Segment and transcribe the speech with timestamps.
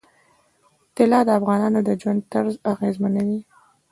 [0.95, 3.41] طلا د افغانانو د ژوند طرز اغېزمنوي.